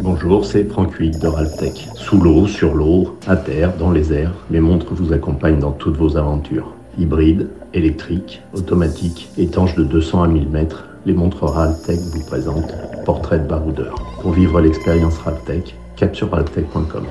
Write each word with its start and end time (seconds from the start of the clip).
Bonjour, 0.00 0.44
c'est 0.44 0.64
Franck 0.64 0.98
Huyghe 0.98 1.18
de 1.18 1.26
Raltech. 1.26 1.88
Sous 1.94 2.20
l'eau, 2.20 2.46
sur 2.46 2.74
l'eau, 2.74 3.16
à 3.26 3.36
terre, 3.36 3.72
dans 3.76 3.90
les 3.90 4.12
airs, 4.12 4.34
mes 4.50 4.60
montres 4.60 4.94
vous 4.94 5.12
accompagnent 5.12 5.58
dans 5.58 5.72
toutes 5.72 5.96
vos 5.96 6.16
aventures. 6.16 6.74
Hybrides, 6.98 7.48
électriques, 7.74 8.42
automatiques, 8.54 9.30
étanches 9.38 9.74
de 9.74 9.84
200 9.84 10.22
à 10.22 10.28
1000 10.28 10.48
mètres, 10.48 10.88
les 11.06 11.14
montres 11.14 11.44
Raltech 11.44 11.98
vous 11.98 12.24
présentent 12.24 12.74
Portrait 13.04 13.38
de 13.38 13.48
baroudeur. 13.48 13.94
Pour 14.20 14.32
vivre 14.32 14.60
l'expérience 14.60 15.18
Raltech, 15.18 15.74
cap 15.96 16.14
sur 16.14 16.30
raltech.com. 16.30 17.04